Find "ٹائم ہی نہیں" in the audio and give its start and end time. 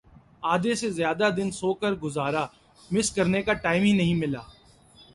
3.63-4.15